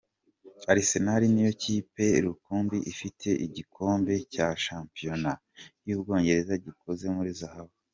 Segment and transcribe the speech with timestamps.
[0.71, 5.31] Arsenal niyo kipe rukumbi ifite igikombe cya shampiyona
[5.87, 7.75] y’ubwongereza gikoze muri zahabu.